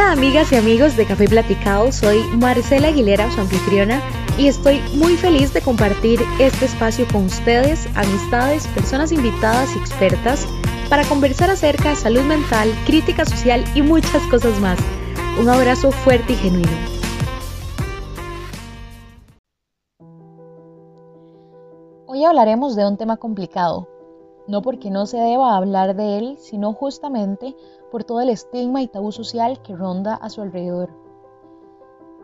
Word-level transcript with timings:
Hola 0.00 0.12
amigas 0.12 0.50
y 0.50 0.56
amigos 0.56 0.96
de 0.96 1.04
Café 1.04 1.28
Platicado, 1.28 1.92
soy 1.92 2.22
Marcela 2.38 2.88
Aguilera, 2.88 3.30
su 3.32 3.42
anfitriona, 3.42 4.00
y 4.38 4.48
estoy 4.48 4.80
muy 4.94 5.14
feliz 5.18 5.52
de 5.52 5.60
compartir 5.60 6.18
este 6.38 6.64
espacio 6.64 7.06
con 7.12 7.26
ustedes, 7.26 7.86
amistades, 7.94 8.66
personas 8.68 9.12
invitadas 9.12 9.76
y 9.76 9.78
expertas 9.78 10.48
para 10.88 11.04
conversar 11.04 11.50
acerca 11.50 11.90
de 11.90 11.96
salud 11.96 12.22
mental, 12.22 12.72
crítica 12.86 13.26
social 13.26 13.62
y 13.74 13.82
muchas 13.82 14.22
cosas 14.28 14.58
más. 14.58 14.78
Un 15.38 15.50
abrazo 15.50 15.92
fuerte 15.92 16.32
y 16.32 16.36
genuino. 16.36 16.70
Hoy 22.06 22.24
hablaremos 22.24 22.74
de 22.74 22.86
un 22.86 22.96
tema 22.96 23.18
complicado, 23.18 23.86
no 24.50 24.62
porque 24.62 24.90
no 24.90 25.06
se 25.06 25.16
deba 25.16 25.56
hablar 25.56 25.94
de 25.94 26.18
él, 26.18 26.36
sino 26.38 26.72
justamente 26.72 27.54
por 27.92 28.02
todo 28.02 28.20
el 28.20 28.30
estigma 28.30 28.82
y 28.82 28.88
tabú 28.88 29.12
social 29.12 29.62
que 29.62 29.76
ronda 29.76 30.16
a 30.16 30.28
su 30.28 30.42
alrededor. 30.42 30.90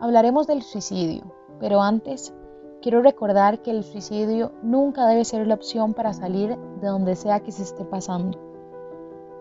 Hablaremos 0.01 0.45
del 0.45 0.61
suicidio, 0.61 1.23
pero 1.59 1.81
antes 1.81 2.33
quiero 2.81 3.01
recordar 3.01 3.61
que 3.61 3.71
el 3.71 3.85
suicidio 3.85 4.51
nunca 4.61 5.07
debe 5.07 5.23
ser 5.23 5.47
la 5.47 5.55
opción 5.55 5.93
para 5.93 6.13
salir 6.13 6.57
de 6.81 6.87
donde 6.87 7.15
sea 7.15 7.39
que 7.39 7.53
se 7.53 7.63
esté 7.63 7.85
pasando. 7.85 8.37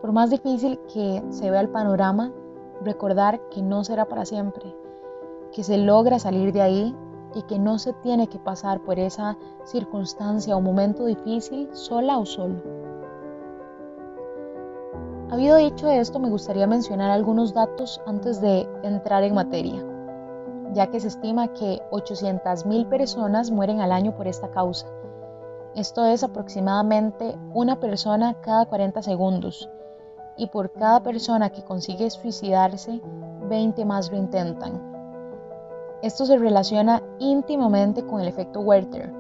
Por 0.01 0.13
más 0.13 0.31
difícil 0.31 0.79
que 0.95 1.25
se 1.31 1.51
vea 1.51 1.61
el 1.61 1.69
panorama, 1.69 2.33
recordar 2.83 3.41
que 3.49 3.63
no 3.63 3.83
será 3.83 4.05
para 4.05 4.25
siempre, 4.25 4.77
que 5.51 5.65
se 5.65 5.77
logra 5.77 6.21
salir 6.21 6.53
de 6.53 6.63
ahí 6.63 6.97
y 7.37 7.43
que 7.43 7.59
no 7.59 7.79
se 7.79 7.93
tiene 7.93 8.29
que 8.29 8.39
pasar 8.39 8.81
por 8.81 8.99
esa 8.99 9.37
circunstancia 9.65 10.57
o 10.57 10.61
momento 10.63 11.05
difícil 11.05 11.69
sola 11.73 12.19
o 12.19 12.25
solo. 12.25 12.57
Habido 15.31 15.57
dicho 15.57 15.91
esto, 15.91 16.19
me 16.19 16.31
gustaría 16.31 16.67
mencionar 16.67 17.11
algunos 17.11 17.53
datos 17.53 18.01
antes 18.07 18.41
de 18.41 18.67
entrar 18.83 19.23
en 19.23 19.35
materia, 19.35 19.85
ya 20.73 20.87
que 20.87 20.99
se 20.99 21.09
estima 21.09 21.49
que 21.49 21.83
800.000 21.91 22.89
personas 22.89 23.51
mueren 23.51 23.81
al 23.81 23.93
año 23.93 24.17
por 24.17 24.27
esta 24.27 24.51
causa. 24.51 24.87
Esto 25.75 26.07
es 26.07 26.25
aproximadamente 26.25 27.37
una 27.53 27.79
persona 27.79 28.41
cada 28.41 28.65
40 28.65 29.03
segundos, 29.03 29.69
y 30.39 30.47
por 30.47 30.73
cada 30.73 31.03
persona 31.03 31.51
que 31.51 31.63
consigue 31.65 32.09
suicidarse, 32.09 33.03
20 33.51 33.85
más 33.85 34.11
lo 34.11 34.17
intentan. 34.17 34.96
Esto 36.03 36.27
se 36.27 36.37
relaciona 36.37 37.03
íntimamente 37.19 38.05
con 38.05 38.21
el 38.21 38.29
efecto 38.29 38.61
Werther, 38.61 39.13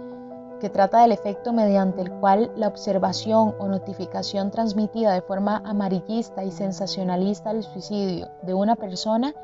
que 0.61 0.69
trata 0.69 1.01
del 1.01 1.13
efecto 1.13 1.53
mediante 1.53 2.03
el 2.03 2.13
cual 2.13 2.53
la 2.55 2.69
observación 2.69 3.55
o 3.59 3.67
notificación 3.67 4.51
transmitida 4.51 5.15
de 5.15 5.23
forma 5.23 5.63
amarillista 5.65 6.45
y 6.45 6.51
sensacionalista 6.51 7.51
al 7.51 7.63
suicidio 7.63 8.29
de 8.43 8.55
una 8.55 8.77
persona 8.77 9.35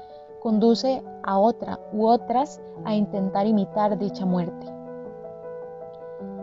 conduce 0.40 1.02
a 1.22 1.38
otra 1.38 1.80
u 1.92 2.06
otras 2.06 2.60
a 2.84 2.94
intentar 2.94 3.46
imitar 3.46 3.98
dicha 3.98 4.26
muerte. 4.26 4.66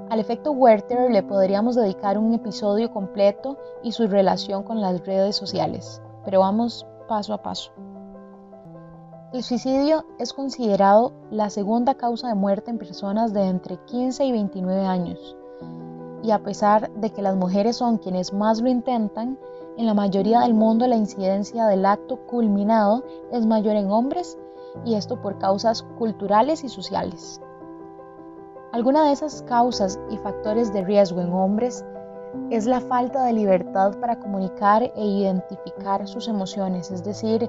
Al 0.09 0.19
efecto 0.19 0.51
Werther 0.51 1.11
le 1.11 1.21
podríamos 1.21 1.75
dedicar 1.75 2.17
un 2.17 2.33
episodio 2.33 2.91
completo 2.91 3.57
y 3.83 3.91
su 3.91 4.07
relación 4.07 4.63
con 4.63 4.81
las 4.81 5.05
redes 5.05 5.35
sociales, 5.35 6.01
pero 6.25 6.39
vamos 6.39 6.87
paso 7.07 7.33
a 7.33 7.43
paso. 7.43 7.71
El 9.31 9.43
suicidio 9.43 10.05
es 10.17 10.33
considerado 10.33 11.11
la 11.29 11.51
segunda 11.51 11.93
causa 11.93 12.29
de 12.29 12.33
muerte 12.33 12.71
en 12.71 12.79
personas 12.79 13.31
de 13.31 13.43
entre 13.43 13.77
15 13.77 14.25
y 14.25 14.31
29 14.31 14.87
años. 14.87 15.37
Y 16.23 16.31
a 16.31 16.39
pesar 16.39 16.91
de 16.93 17.11
que 17.11 17.21
las 17.21 17.35
mujeres 17.35 17.77
son 17.77 17.99
quienes 17.99 18.33
más 18.33 18.59
lo 18.59 18.69
intentan, 18.69 19.37
en 19.77 19.85
la 19.85 19.93
mayoría 19.93 20.39
del 20.39 20.55
mundo 20.55 20.87
la 20.87 20.95
incidencia 20.95 21.67
del 21.67 21.85
acto 21.85 22.17
culminado 22.25 23.03
es 23.31 23.45
mayor 23.45 23.75
en 23.75 23.91
hombres 23.91 24.35
y 24.83 24.95
esto 24.95 25.21
por 25.21 25.37
causas 25.37 25.83
culturales 25.99 26.63
y 26.63 26.69
sociales. 26.69 27.39
Alguna 28.71 29.05
de 29.05 29.11
esas 29.11 29.43
causas 29.43 29.99
y 30.09 30.17
factores 30.17 30.73
de 30.73 30.83
riesgo 30.83 31.21
en 31.21 31.31
hombres 31.33 31.85
es 32.49 32.65
la 32.65 32.81
falta 32.81 33.25
de 33.25 33.33
libertad 33.33 33.95
para 33.99 34.17
comunicar 34.17 34.91
e 34.95 35.05
identificar 35.05 36.07
sus 36.07 36.27
emociones, 36.27 36.89
es 36.89 37.03
decir, 37.03 37.47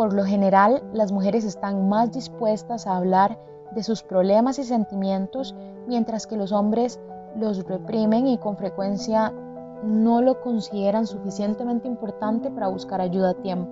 por 0.00 0.14
lo 0.14 0.24
general, 0.24 0.82
las 0.94 1.12
mujeres 1.12 1.44
están 1.44 1.90
más 1.90 2.10
dispuestas 2.10 2.86
a 2.86 2.96
hablar 2.96 3.38
de 3.72 3.82
sus 3.82 4.02
problemas 4.02 4.58
y 4.58 4.64
sentimientos, 4.64 5.54
mientras 5.86 6.26
que 6.26 6.38
los 6.38 6.52
hombres 6.52 6.98
los 7.36 7.62
reprimen 7.66 8.26
y 8.26 8.38
con 8.38 8.56
frecuencia 8.56 9.30
no 9.84 10.22
lo 10.22 10.40
consideran 10.40 11.06
suficientemente 11.06 11.86
importante 11.86 12.50
para 12.50 12.68
buscar 12.68 13.02
ayuda 13.02 13.32
a 13.32 13.42
tiempo. 13.42 13.70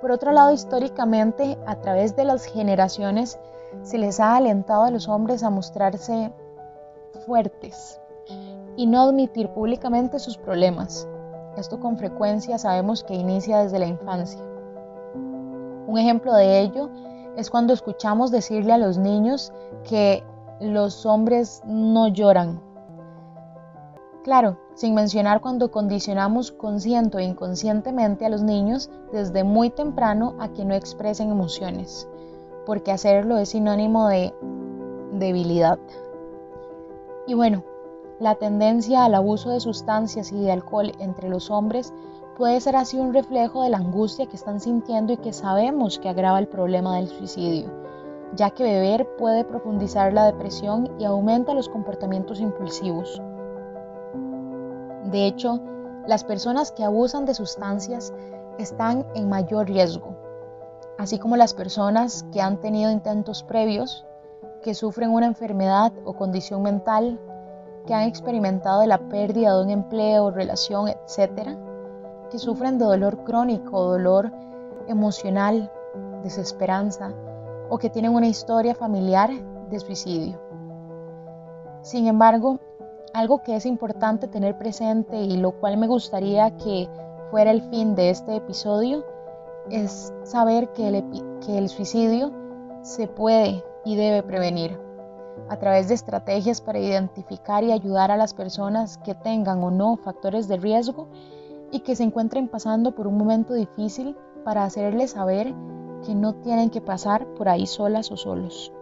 Por 0.00 0.12
otro 0.12 0.30
lado, 0.30 0.52
históricamente, 0.52 1.58
a 1.66 1.80
través 1.80 2.14
de 2.14 2.24
las 2.24 2.44
generaciones, 2.44 3.40
se 3.82 3.98
les 3.98 4.20
ha 4.20 4.36
alentado 4.36 4.84
a 4.84 4.92
los 4.92 5.08
hombres 5.08 5.42
a 5.42 5.50
mostrarse 5.50 6.32
fuertes 7.26 8.00
y 8.76 8.86
no 8.86 9.02
admitir 9.02 9.48
públicamente 9.48 10.20
sus 10.20 10.38
problemas. 10.38 11.08
Esto 11.56 11.78
con 11.78 11.96
frecuencia 11.96 12.58
sabemos 12.58 13.04
que 13.04 13.14
inicia 13.14 13.60
desde 13.60 13.78
la 13.78 13.86
infancia. 13.86 14.40
Un 15.86 15.98
ejemplo 15.98 16.34
de 16.34 16.60
ello 16.60 16.90
es 17.36 17.50
cuando 17.50 17.72
escuchamos 17.72 18.30
decirle 18.30 18.72
a 18.72 18.78
los 18.78 18.98
niños 18.98 19.52
que 19.88 20.24
los 20.60 21.06
hombres 21.06 21.62
no 21.66 22.08
lloran. 22.08 22.60
Claro, 24.24 24.58
sin 24.74 24.94
mencionar 24.94 25.40
cuando 25.40 25.70
condicionamos 25.70 26.50
consciente 26.50 27.18
o 27.18 27.20
inconscientemente 27.20 28.24
a 28.24 28.30
los 28.30 28.42
niños 28.42 28.90
desde 29.12 29.44
muy 29.44 29.70
temprano 29.70 30.34
a 30.40 30.48
que 30.48 30.64
no 30.64 30.74
expresen 30.74 31.30
emociones, 31.30 32.08
porque 32.64 32.90
hacerlo 32.90 33.36
es 33.36 33.50
sinónimo 33.50 34.08
de 34.08 34.34
debilidad. 35.12 35.78
Y 37.26 37.34
bueno, 37.34 37.64
la 38.20 38.36
tendencia 38.36 39.04
al 39.04 39.14
abuso 39.14 39.50
de 39.50 39.60
sustancias 39.60 40.30
y 40.32 40.40
de 40.40 40.52
alcohol 40.52 40.92
entre 41.00 41.28
los 41.28 41.50
hombres 41.50 41.92
puede 42.36 42.60
ser 42.60 42.76
así 42.76 42.98
un 42.98 43.12
reflejo 43.12 43.62
de 43.62 43.70
la 43.70 43.78
angustia 43.78 44.26
que 44.26 44.36
están 44.36 44.60
sintiendo 44.60 45.12
y 45.12 45.16
que 45.16 45.32
sabemos 45.32 45.98
que 45.98 46.08
agrava 46.08 46.38
el 46.38 46.48
problema 46.48 46.96
del 46.96 47.08
suicidio, 47.08 47.70
ya 48.34 48.50
que 48.50 48.64
beber 48.64 49.16
puede 49.16 49.44
profundizar 49.44 50.12
la 50.12 50.26
depresión 50.26 50.90
y 50.98 51.04
aumenta 51.04 51.54
los 51.54 51.68
comportamientos 51.68 52.40
impulsivos. 52.40 53.20
De 55.10 55.26
hecho, 55.26 55.60
las 56.06 56.24
personas 56.24 56.72
que 56.72 56.84
abusan 56.84 57.24
de 57.24 57.34
sustancias 57.34 58.12
están 58.58 59.06
en 59.14 59.28
mayor 59.28 59.66
riesgo, 59.66 60.16
así 60.98 61.18
como 61.18 61.36
las 61.36 61.54
personas 61.54 62.24
que 62.32 62.40
han 62.40 62.60
tenido 62.60 62.90
intentos 62.90 63.42
previos, 63.42 64.04
que 64.62 64.74
sufren 64.74 65.10
una 65.10 65.26
enfermedad 65.26 65.92
o 66.04 66.14
condición 66.14 66.62
mental 66.62 67.20
que 67.86 67.94
han 67.94 68.04
experimentado 68.04 68.84
la 68.86 68.98
pérdida 68.98 69.56
de 69.56 69.62
un 69.62 69.70
empleo, 69.70 70.30
relación, 70.30 70.88
etc., 70.88 71.56
que 72.30 72.38
sufren 72.38 72.78
de 72.78 72.84
dolor 72.84 73.22
crónico, 73.24 73.82
dolor 73.82 74.32
emocional, 74.88 75.70
desesperanza 76.22 77.12
o 77.68 77.78
que 77.78 77.90
tienen 77.90 78.14
una 78.14 78.26
historia 78.26 78.74
familiar 78.74 79.30
de 79.70 79.80
suicidio. 79.80 80.40
Sin 81.82 82.06
embargo, 82.06 82.58
algo 83.12 83.42
que 83.42 83.56
es 83.56 83.66
importante 83.66 84.26
tener 84.26 84.56
presente 84.58 85.20
y 85.20 85.36
lo 85.36 85.52
cual 85.52 85.76
me 85.76 85.86
gustaría 85.86 86.56
que 86.56 86.88
fuera 87.30 87.50
el 87.50 87.62
fin 87.70 87.94
de 87.94 88.10
este 88.10 88.36
episodio 88.36 89.04
es 89.70 90.12
saber 90.24 90.68
que 90.72 90.88
el, 90.88 91.04
que 91.44 91.58
el 91.58 91.68
suicidio 91.68 92.32
se 92.82 93.06
puede 93.06 93.62
y 93.84 93.96
debe 93.96 94.22
prevenir 94.22 94.83
a 95.48 95.58
través 95.58 95.88
de 95.88 95.94
estrategias 95.94 96.60
para 96.60 96.78
identificar 96.78 97.64
y 97.64 97.72
ayudar 97.72 98.10
a 98.10 98.16
las 98.16 98.34
personas 98.34 98.98
que 98.98 99.14
tengan 99.14 99.62
o 99.62 99.70
no 99.70 99.96
factores 99.96 100.48
de 100.48 100.56
riesgo 100.56 101.08
y 101.70 101.80
que 101.80 101.96
se 101.96 102.04
encuentren 102.04 102.48
pasando 102.48 102.94
por 102.94 103.06
un 103.06 103.18
momento 103.18 103.54
difícil 103.54 104.16
para 104.44 104.64
hacerles 104.64 105.12
saber 105.12 105.54
que 106.04 106.14
no 106.14 106.34
tienen 106.34 106.70
que 106.70 106.80
pasar 106.80 107.26
por 107.34 107.48
ahí 107.48 107.66
solas 107.66 108.10
o 108.12 108.16
solos. 108.16 108.72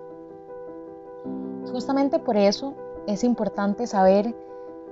Justamente 1.70 2.18
por 2.18 2.36
eso 2.36 2.74
es 3.06 3.24
importante 3.24 3.86
saber 3.86 4.34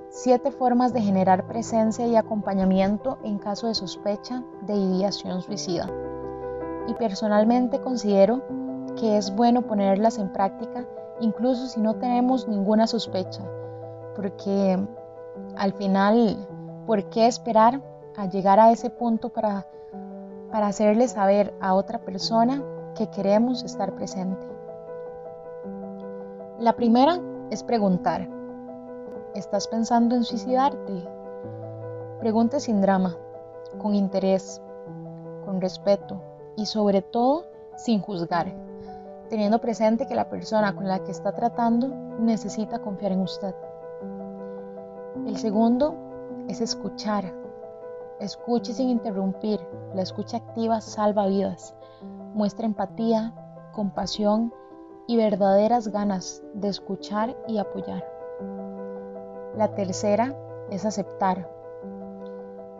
siete 0.09 0.51
formas 0.51 0.93
de 0.93 1.01
generar 1.01 1.47
presencia 1.47 2.07
y 2.07 2.15
acompañamiento 2.15 3.17
en 3.23 3.37
caso 3.37 3.67
de 3.67 3.75
sospecha 3.75 4.43
de 4.61 4.75
ideación 4.75 5.41
suicida. 5.41 5.89
Y 6.87 6.93
personalmente 6.95 7.79
considero 7.79 8.41
que 8.99 9.17
es 9.17 9.33
bueno 9.35 9.61
ponerlas 9.61 10.17
en 10.17 10.33
práctica 10.33 10.85
incluso 11.21 11.67
si 11.67 11.79
no 11.79 11.95
tenemos 11.95 12.47
ninguna 12.47 12.87
sospecha, 12.87 13.41
porque 14.15 14.77
al 15.55 15.73
final, 15.73 16.47
¿por 16.85 17.05
qué 17.05 17.27
esperar 17.27 17.81
a 18.17 18.25
llegar 18.27 18.59
a 18.59 18.71
ese 18.71 18.89
punto 18.89 19.29
para, 19.29 19.67
para 20.51 20.67
hacerle 20.67 21.07
saber 21.07 21.53
a 21.61 21.73
otra 21.75 21.99
persona 21.99 22.63
que 22.95 23.07
queremos 23.07 23.63
estar 23.63 23.95
presente? 23.95 24.45
La 26.59 26.73
primera 26.73 27.19
es 27.49 27.63
preguntar, 27.63 28.27
¿estás 29.33 29.67
pensando 29.67 30.15
en 30.15 30.23
suicidarte? 30.23 31.07
Pregunte 32.19 32.59
sin 32.59 32.81
drama, 32.81 33.15
con 33.79 33.95
interés, 33.95 34.61
con 35.45 35.61
respeto 35.61 36.21
y 36.55 36.65
sobre 36.65 37.01
todo 37.01 37.45
sin 37.77 38.01
juzgar, 38.01 38.53
teniendo 39.31 39.61
presente 39.61 40.07
que 40.07 40.13
la 40.13 40.27
persona 40.27 40.75
con 40.75 40.89
la 40.89 41.05
que 41.05 41.11
está 41.11 41.31
tratando 41.31 41.87
necesita 42.19 42.79
confiar 42.79 43.13
en 43.13 43.21
usted. 43.21 43.55
El 45.25 45.37
segundo 45.37 45.95
es 46.49 46.59
escuchar. 46.59 47.33
Escuche 48.19 48.73
sin 48.73 48.89
interrumpir. 48.89 49.61
La 49.95 50.01
escucha 50.01 50.35
activa 50.35 50.81
salva 50.81 51.27
vidas. 51.27 51.73
Muestra 52.33 52.65
empatía, 52.65 53.33
compasión 53.71 54.53
y 55.07 55.15
verdaderas 55.15 55.87
ganas 55.87 56.43
de 56.53 56.67
escuchar 56.67 57.37
y 57.47 57.57
apoyar. 57.57 58.05
La 59.55 59.73
tercera 59.73 60.35
es 60.69 60.85
aceptar. 60.85 61.49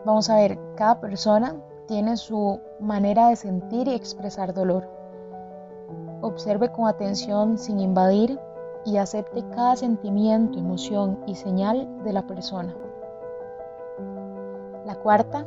Vamos 0.04 0.28
a 0.28 0.36
ver, 0.36 0.58
cada 0.76 1.00
persona 1.00 1.56
tiene 1.88 2.18
su 2.18 2.60
manera 2.78 3.28
de 3.28 3.36
sentir 3.36 3.88
y 3.88 3.94
expresar 3.94 4.52
dolor. 4.52 5.01
Observe 6.22 6.70
con 6.70 6.86
atención 6.86 7.58
sin 7.58 7.80
invadir 7.80 8.38
y 8.84 8.96
acepte 8.96 9.44
cada 9.48 9.74
sentimiento, 9.76 10.58
emoción 10.58 11.18
y 11.26 11.34
señal 11.34 11.88
de 12.04 12.12
la 12.12 12.26
persona. 12.26 12.74
La 14.86 14.94
cuarta 14.94 15.46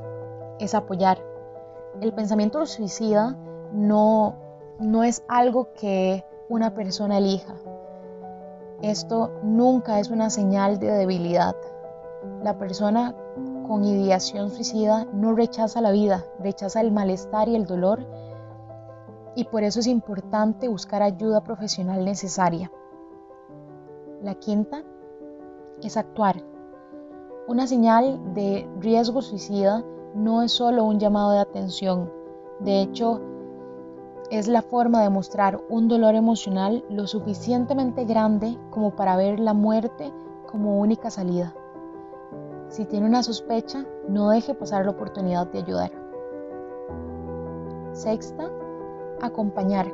es 0.59 0.75
apoyar. 0.75 1.17
El 2.01 2.13
pensamiento 2.13 2.65
suicida 2.65 3.37
no, 3.71 4.35
no 4.79 5.03
es 5.03 5.23
algo 5.29 5.71
que 5.73 6.25
una 6.49 6.73
persona 6.73 7.19
elija. 7.19 7.55
Esto 8.81 9.31
nunca 9.43 9.99
es 9.99 10.09
una 10.09 10.29
señal 10.29 10.77
de 10.79 10.91
debilidad. 10.91 11.55
La 12.43 12.57
persona 12.57 13.15
con 13.65 13.85
ideación 13.85 14.49
suicida 14.49 15.05
no 15.13 15.33
rechaza 15.35 15.79
la 15.79 15.91
vida, 15.91 16.25
rechaza 16.39 16.81
el 16.81 16.91
malestar 16.91 17.47
y 17.47 17.55
el 17.55 17.65
dolor 17.65 18.05
y 19.35 19.45
por 19.45 19.63
eso 19.63 19.79
es 19.79 19.87
importante 19.87 20.67
buscar 20.67 21.03
ayuda 21.03 21.43
profesional 21.43 22.03
necesaria. 22.05 22.71
La 24.21 24.35
quinta 24.35 24.83
es 25.81 25.97
actuar. 25.97 26.41
Una 27.47 27.67
señal 27.67 28.33
de 28.33 28.67
riesgo 28.79 29.21
suicida 29.21 29.83
no 30.15 30.41
es 30.41 30.51
solo 30.53 30.83
un 30.85 30.99
llamado 30.99 31.31
de 31.31 31.39
atención, 31.39 32.11
de 32.59 32.81
hecho 32.81 33.21
es 34.31 34.47
la 34.47 34.61
forma 34.61 35.03
de 35.03 35.09
mostrar 35.09 35.61
un 35.69 35.87
dolor 35.87 36.15
emocional 36.15 36.83
lo 36.89 37.05
suficientemente 37.05 38.05
grande 38.05 38.57
como 38.71 38.95
para 38.95 39.15
ver 39.17 39.39
la 39.39 39.53
muerte 39.53 40.11
como 40.49 40.79
única 40.79 41.11
salida. 41.11 41.53
Si 42.69 42.85
tiene 42.85 43.05
una 43.05 43.21
sospecha, 43.21 43.85
no 44.07 44.29
deje 44.29 44.55
pasar 44.55 44.85
la 44.85 44.91
oportunidad 44.91 45.47
de 45.47 45.59
ayudar. 45.59 45.91
Sexta, 47.91 48.49
acompañar. 49.25 49.91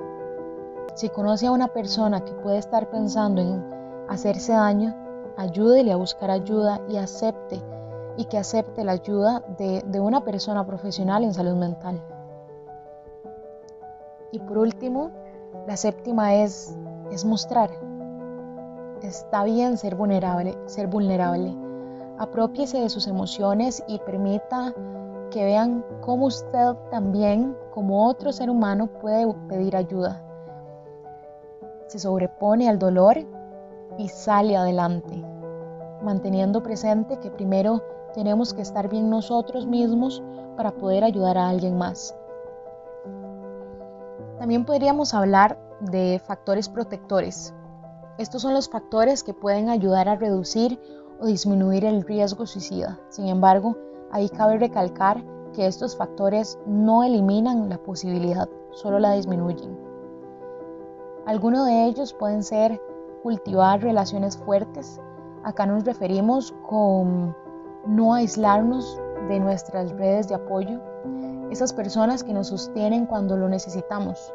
Si 0.96 1.10
conoce 1.10 1.48
a 1.48 1.52
una 1.52 1.70
persona 1.70 2.24
que 2.24 2.34
puede 2.34 2.58
estar 2.58 2.90
pensando 2.90 3.42
en 3.42 3.64
hacerse 4.10 4.54
daño, 4.54 4.96
ayúdele 5.38 5.92
a 5.92 5.96
buscar 5.96 6.30
ayuda 6.30 6.82
y 6.90 6.98
acepte 6.98 7.62
y 8.18 8.26
que 8.26 8.38
acepte 8.38 8.84
la 8.84 8.94
ayuda 8.94 9.44
de, 9.58 10.00
una 10.00 10.24
persona 10.24 10.66
profesional 10.66 11.24
en 11.24 11.34
salud 11.34 11.56
mental. 11.56 12.02
Y 14.32 14.40
por 14.40 14.58
último, 14.58 15.12
la 15.68 15.78
séptima 15.78 16.36
es, 16.36 16.76
es 17.12 17.26
mostrar. 17.26 17.72
Está 19.02 19.44
bien 19.44 19.78
ser 19.78 19.96
vulnerable, 19.96 20.58
ser 20.66 20.88
vulnerable. 20.88 21.56
Apropiese 22.18 22.80
de 22.80 22.90
sus 22.90 23.08
emociones 23.08 23.84
y 23.88 23.98
permita 24.00 24.74
que 25.32 25.44
vean 25.44 25.84
cómo 26.02 26.28
usted 26.28 26.76
también, 26.92 27.58
como 27.74 28.08
otro 28.08 28.32
ser 28.32 28.52
humano, 28.52 28.86
puede 28.86 29.26
pedir 29.50 29.76
ayuda. 29.76 30.22
Se 31.88 31.98
sobrepone 31.98 32.70
al 32.70 32.78
dolor 32.78 33.18
y 33.98 34.10
sale 34.10 34.56
adelante, 34.56 35.26
manteniendo 36.04 36.62
presente 36.62 37.18
que 37.18 37.32
primero 37.32 37.82
tenemos 38.14 38.54
que 38.54 38.62
estar 38.62 38.88
bien 38.90 39.10
nosotros 39.10 39.66
mismos 39.66 40.22
para 40.56 40.72
poder 40.72 41.04
ayudar 41.04 41.38
a 41.38 41.50
alguien 41.50 41.78
más. 41.78 42.16
También 44.38 44.66
podríamos 44.66 45.14
hablar 45.14 45.58
de 45.80 46.22
factores 46.26 46.70
protectores. 46.70 47.54
Estos 48.18 48.42
son 48.42 48.54
los 48.54 48.70
factores 48.70 49.24
que 49.24 49.34
pueden 49.34 49.70
ayudar 49.70 50.10
a 50.10 50.16
reducir 50.16 50.80
o 51.20 51.26
disminuir 51.26 51.86
el 51.86 52.04
riesgo 52.04 52.46
suicida. 52.46 53.00
Sin 53.10 53.28
embargo, 53.28 53.78
ahí 54.12 54.30
cabe 54.30 54.58
recalcar 54.58 55.24
que 55.54 55.68
estos 55.68 55.96
factores 55.96 56.58
no 56.66 57.04
eliminan 57.04 57.70
la 57.70 57.78
posibilidad, 57.78 58.50
solo 58.72 59.00
la 59.00 59.14
disminuyen. 59.14 59.78
Algunos 61.26 61.66
de 61.66 61.86
ellos 61.86 62.14
pueden 62.14 62.44
ser 62.44 62.82
cultivar 63.22 63.82
relaciones 63.82 64.38
fuertes. 64.38 65.00
Acá 65.44 65.66
nos 65.66 65.84
referimos 65.86 66.54
con 66.68 67.36
no 67.86 68.14
aislarnos 68.14 69.00
de 69.28 69.40
nuestras 69.40 69.92
redes 69.92 70.28
de 70.28 70.36
apoyo, 70.36 70.80
esas 71.52 71.74
personas 71.74 72.24
que 72.24 72.34
nos 72.34 72.48
sostienen 72.48 73.06
cuando 73.06 73.38
lo 73.38 73.50
necesitamos. 73.50 74.34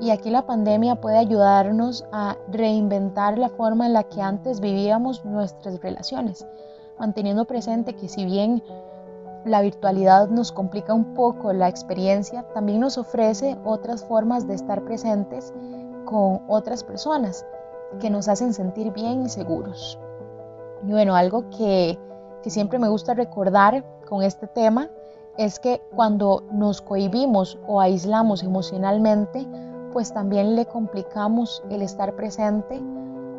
Y 0.00 0.10
aquí 0.10 0.30
la 0.30 0.46
pandemia 0.46 1.00
puede 1.00 1.18
ayudarnos 1.18 2.04
a 2.12 2.36
reinventar 2.50 3.38
la 3.38 3.48
forma 3.48 3.86
en 3.86 3.92
la 3.92 4.04
que 4.04 4.22
antes 4.22 4.60
vivíamos 4.60 5.24
nuestras 5.24 5.80
relaciones, 5.80 6.46
manteniendo 6.98 7.44
presente 7.46 7.94
que 7.94 8.08
si 8.08 8.24
bien 8.24 8.62
la 9.44 9.62
virtualidad 9.62 10.28
nos 10.28 10.52
complica 10.52 10.94
un 10.94 11.14
poco 11.14 11.52
la 11.52 11.68
experiencia, 11.68 12.42
también 12.54 12.80
nos 12.80 12.98
ofrece 12.98 13.56
otras 13.64 14.04
formas 14.04 14.46
de 14.46 14.54
estar 14.54 14.84
presentes 14.84 15.52
con 16.04 16.42
otras 16.48 16.84
personas 16.84 17.46
que 18.00 18.10
nos 18.10 18.28
hacen 18.28 18.52
sentir 18.52 18.92
bien 18.92 19.24
y 19.24 19.28
seguros. 19.28 19.98
Y 20.86 20.92
bueno, 20.92 21.14
algo 21.14 21.48
que, 21.50 21.98
que 22.42 22.50
siempre 22.50 22.78
me 22.78 22.88
gusta 22.88 23.14
recordar 23.14 23.84
con 24.08 24.22
este 24.22 24.46
tema 24.46 24.90
es 25.36 25.58
que 25.58 25.80
cuando 25.94 26.42
nos 26.50 26.82
cohibimos 26.82 27.58
o 27.66 27.80
aislamos 27.80 28.42
emocionalmente, 28.42 29.46
pues 29.92 30.12
también 30.12 30.56
le 30.56 30.66
complicamos 30.66 31.62
el 31.70 31.82
estar 31.82 32.14
presente 32.14 32.80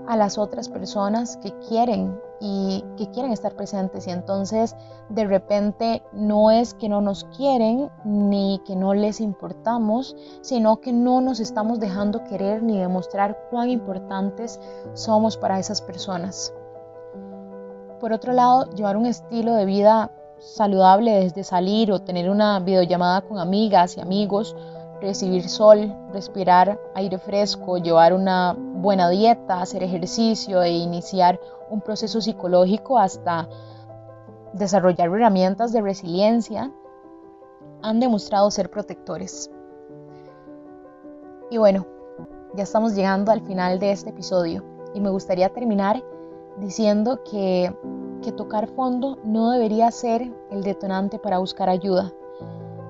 a 0.09 0.15
las 0.15 0.39
otras 0.39 0.69
personas 0.69 1.37
que 1.37 1.53
quieren 1.69 2.19
y 2.41 2.83
que 2.97 3.11
quieren 3.11 3.31
estar 3.31 3.53
presentes 3.53 4.07
y 4.07 4.09
entonces 4.09 4.75
de 5.09 5.25
repente 5.25 6.01
no 6.13 6.49
es 6.49 6.73
que 6.73 6.89
no 6.89 6.99
nos 6.99 7.25
quieren 7.25 7.91
ni 8.03 8.59
que 8.65 8.75
no 8.75 8.95
les 8.95 9.21
importamos, 9.21 10.15
sino 10.41 10.81
que 10.81 10.93
no 10.93 11.21
nos 11.21 11.39
estamos 11.39 11.79
dejando 11.79 12.23
querer 12.23 12.63
ni 12.63 12.79
demostrar 12.79 13.37
cuán 13.51 13.69
importantes 13.69 14.59
somos 14.95 15.37
para 15.37 15.59
esas 15.59 15.79
personas. 15.79 16.55
Por 17.99 18.11
otro 18.11 18.33
lado, 18.33 18.67
llevar 18.71 18.97
un 18.97 19.05
estilo 19.05 19.53
de 19.53 19.65
vida 19.65 20.11
saludable 20.39 21.11
desde 21.19 21.43
salir 21.43 21.91
o 21.91 22.01
tener 22.01 22.31
una 22.31 22.59
videollamada 22.59 23.21
con 23.21 23.37
amigas 23.37 23.95
y 23.97 24.01
amigos, 24.01 24.55
recibir 25.01 25.47
sol, 25.47 25.95
respirar 26.11 26.79
aire 26.95 27.17
fresco, 27.17 27.77
llevar 27.77 28.13
una 28.13 28.55
buena 28.57 29.09
dieta, 29.09 29.61
hacer 29.61 29.83
ejercicio 29.83 30.61
e 30.61 30.71
iniciar 30.71 31.39
un 31.69 31.81
proceso 31.81 32.21
psicológico 32.21 32.97
hasta 32.97 33.47
desarrollar 34.53 35.09
herramientas 35.09 35.71
de 35.71 35.81
resiliencia, 35.81 36.71
han 37.81 37.99
demostrado 37.99 38.49
ser 38.51 38.69
protectores. 38.69 39.49
Y 41.51 41.57
bueno, 41.57 41.85
ya 42.55 42.63
estamos 42.63 42.95
llegando 42.95 43.31
al 43.31 43.41
final 43.41 43.79
de 43.79 43.91
este 43.91 44.09
episodio 44.09 44.63
y 44.93 44.99
me 44.99 45.09
gustaría 45.09 45.49
terminar 45.49 46.03
diciendo 46.57 47.23
que 47.23 47.73
que 48.21 48.31
tocar 48.31 48.67
fondo 48.67 49.17
no 49.23 49.51
debería 49.51 49.91
ser 49.91 50.31
el 50.51 50.63
detonante 50.63 51.19
para 51.19 51.39
buscar 51.39 51.69
ayuda, 51.69 52.13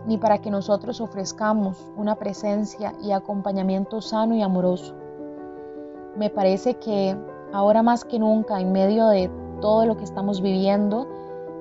ni 0.10 0.18
para 0.18 0.40
que 0.40 0.50
nosotros 0.50 1.02
ofrezcamos 1.02 1.78
una 1.96 2.16
presencia 2.16 2.96
y 3.00 3.12
acompañamiento 3.12 4.02
sano 4.02 4.34
y 4.34 4.42
amoroso. 4.42 4.96
Me 6.18 6.32
parece 6.32 6.74
que 6.80 7.16
ahora 7.54 7.84
más 7.84 8.06
que 8.06 8.18
nunca, 8.18 8.60
en 8.60 8.72
medio 8.72 9.08
de 9.10 9.30
todo 9.62 9.86
lo 9.86 9.98
que 9.98 10.04
estamos 10.04 10.42
viviendo, 10.42 11.08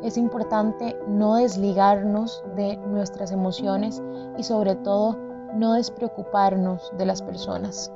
es 0.03 0.17
importante 0.17 0.99
no 1.07 1.35
desligarnos 1.35 2.43
de 2.57 2.79
nuestras 2.79 3.33
emociones 3.33 4.03
y 4.39 4.43
sobre 4.45 4.77
todo 4.77 5.19
no 5.53 5.75
despreocuparnos 5.75 6.91
de 6.97 7.05
las 7.05 7.21
personas. 7.21 7.93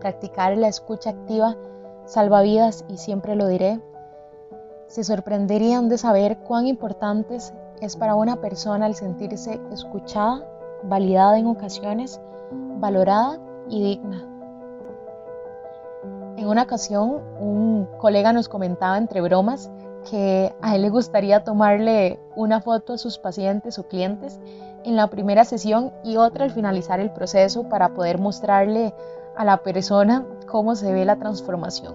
Practicar 0.00 0.56
la 0.56 0.68
escucha 0.68 1.10
activa 1.10 1.54
salva 2.06 2.40
vidas 2.40 2.86
y 2.88 2.96
siempre 2.96 3.36
lo 3.36 3.46
diré, 3.46 3.78
se 4.86 5.04
sorprenderían 5.04 5.90
de 5.90 5.98
saber 5.98 6.38
cuán 6.38 6.66
importante 6.66 7.36
es 7.84 7.96
para 7.96 8.14
una 8.14 8.36
persona 8.36 8.86
el 8.86 8.94
sentirse 8.94 9.60
escuchada, 9.72 10.46
validada 10.84 11.38
en 11.38 11.46
ocasiones, 11.46 12.20
valorada 12.78 13.38
y 13.68 13.82
digna. 13.82 14.24
En 16.36 16.46
una 16.46 16.62
ocasión, 16.62 17.20
un 17.40 17.88
colega 17.98 18.32
nos 18.32 18.48
comentaba 18.48 18.98
entre 18.98 19.20
bromas 19.20 19.70
que 20.08 20.54
a 20.62 20.76
él 20.76 20.82
le 20.82 20.90
gustaría 20.90 21.44
tomarle 21.44 22.20
una 22.36 22.60
foto 22.60 22.94
a 22.94 22.98
sus 22.98 23.18
pacientes 23.18 23.78
o 23.78 23.88
clientes 23.88 24.40
en 24.84 24.96
la 24.96 25.08
primera 25.08 25.44
sesión 25.44 25.92
y 26.04 26.16
otra 26.16 26.44
al 26.44 26.50
finalizar 26.52 27.00
el 27.00 27.12
proceso 27.12 27.68
para 27.68 27.94
poder 27.94 28.18
mostrarle 28.18 28.94
a 29.36 29.44
la 29.44 29.58
persona 29.58 30.26
cómo 30.46 30.74
se 30.74 30.92
ve 30.92 31.04
la 31.04 31.16
transformación. 31.16 31.94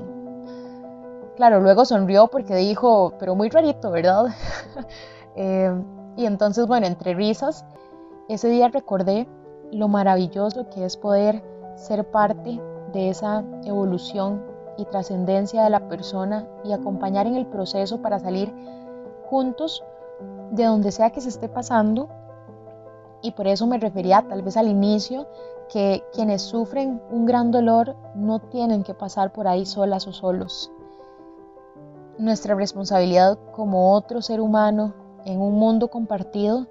Claro, 1.35 1.59
luego 1.59 1.85
sonrió 1.85 2.27
porque 2.27 2.55
dijo, 2.55 3.13
pero 3.19 3.35
muy 3.35 3.49
rarito, 3.49 3.91
¿verdad? 3.91 4.27
Eh, 5.37 5.71
y 6.17 6.25
entonces, 6.25 6.67
bueno, 6.67 6.87
entre 6.87 7.13
risas, 7.13 7.63
ese 8.27 8.49
día 8.49 8.67
recordé 8.67 9.27
lo 9.71 9.87
maravilloso 9.87 10.67
que 10.69 10.83
es 10.83 10.97
poder 10.97 11.43
ser 11.75 12.09
parte 12.09 12.59
de 12.91 13.09
esa 13.09 13.43
evolución 13.63 14.43
y 14.77 14.85
trascendencia 14.85 15.63
de 15.63 15.69
la 15.69 15.87
persona 15.87 16.47
y 16.63 16.73
acompañar 16.73 17.27
en 17.27 17.35
el 17.35 17.45
proceso 17.45 18.01
para 18.01 18.19
salir 18.19 18.53
juntos 19.29 19.83
de 20.51 20.65
donde 20.65 20.91
sea 20.91 21.11
que 21.11 21.21
se 21.21 21.29
esté 21.29 21.49
pasando. 21.49 22.09
Y 23.21 23.31
por 23.31 23.47
eso 23.47 23.67
me 23.67 23.77
refería 23.77 24.25
tal 24.27 24.41
vez 24.41 24.57
al 24.57 24.67
inicio 24.67 25.27
que 25.69 26.03
quienes 26.13 26.41
sufren 26.41 27.01
un 27.11 27.25
gran 27.25 27.51
dolor 27.51 27.95
no 28.15 28.39
tienen 28.39 28.83
que 28.83 28.93
pasar 28.93 29.33
por 29.33 29.47
ahí 29.47 29.65
solas 29.65 30.07
o 30.07 30.13
solos. 30.13 30.71
Nuestra 32.17 32.55
responsabilidad 32.55 33.37
como 33.51 33.93
otro 33.93 34.21
ser 34.21 34.41
humano 34.41 34.93
en 35.27 35.41
un 35.41 35.55
mundo 35.55 35.89
compartido 35.89 36.67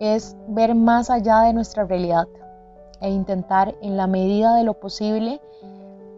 es 0.00 0.36
ver 0.48 0.74
más 0.74 1.10
allá 1.10 1.42
de 1.42 1.52
nuestra 1.52 1.84
realidad 1.84 2.26
e 3.00 3.08
intentar 3.08 3.76
en 3.80 3.96
la 3.96 4.08
medida 4.08 4.56
de 4.56 4.64
lo 4.64 4.74
posible 4.74 5.40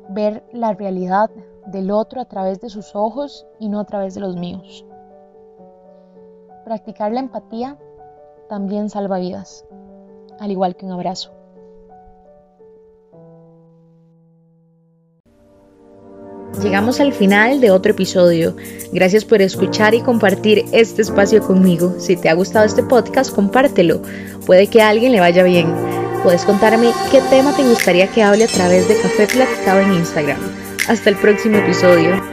ver 0.08 0.42
la 0.52 0.72
realidad 0.72 1.30
del 1.66 1.90
otro 1.90 2.22
a 2.22 2.24
través 2.24 2.60
de 2.60 2.70
sus 2.70 2.96
ojos 2.96 3.46
y 3.58 3.68
no 3.68 3.78
a 3.78 3.84
través 3.84 4.14
de 4.14 4.20
los 4.20 4.36
míos. 4.36 4.86
Practicar 6.64 7.12
la 7.12 7.20
empatía 7.20 7.76
también 8.48 8.88
salva 8.88 9.18
vidas, 9.18 9.66
al 10.40 10.50
igual 10.50 10.76
que 10.76 10.86
un 10.86 10.92
abrazo. 10.92 11.41
Llegamos 16.62 17.00
al 17.00 17.12
final 17.12 17.60
de 17.60 17.70
otro 17.70 17.92
episodio. 17.92 18.56
Gracias 18.92 19.24
por 19.24 19.42
escuchar 19.42 19.94
y 19.94 20.00
compartir 20.00 20.64
este 20.72 21.02
espacio 21.02 21.42
conmigo. 21.42 21.96
Si 21.98 22.16
te 22.16 22.28
ha 22.28 22.34
gustado 22.34 22.64
este 22.64 22.84
podcast, 22.84 23.34
compártelo. 23.34 24.00
Puede 24.46 24.68
que 24.68 24.80
a 24.80 24.88
alguien 24.88 25.12
le 25.12 25.20
vaya 25.20 25.42
bien. 25.42 25.66
Puedes 26.22 26.44
contarme 26.44 26.90
qué 27.10 27.20
tema 27.30 27.54
te 27.56 27.64
gustaría 27.64 28.06
que 28.06 28.22
hable 28.22 28.44
a 28.44 28.48
través 28.48 28.88
de 28.88 29.00
Café 29.00 29.26
Platicado 29.26 29.80
en 29.80 29.94
Instagram. 29.94 30.38
Hasta 30.88 31.10
el 31.10 31.16
próximo 31.16 31.58
episodio. 31.58 32.31